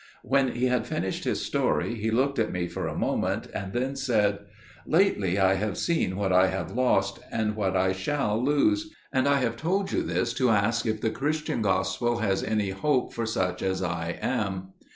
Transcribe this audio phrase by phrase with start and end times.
[0.23, 3.95] "When he had finished his story he looked at me for a moment, and then
[3.95, 4.39] said:
[4.87, 9.37] "'Lately I have seen what I have lost, and what I shall lose; and I
[9.41, 13.61] have told you this to ask if the Christian Gospel has any hope for such
[13.61, 14.69] as I am.